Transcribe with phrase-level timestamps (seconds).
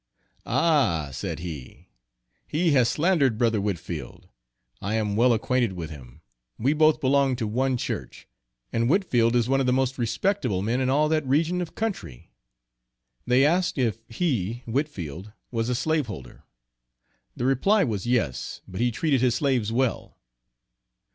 [0.47, 1.89] "Ah!" said he,
[2.47, 3.51] "he has slandered Bro.
[3.59, 4.29] Whitfield.
[4.81, 6.21] I am well acquainted with him,
[6.57, 8.27] we both belonged to one church;
[8.73, 12.31] and Whitfield is one of the most respectable men in all that region of country."
[13.27, 16.45] They asked if he (Whitfield) was a slaveholder?
[17.35, 20.17] The reply was "yes, but he treated his slaves well."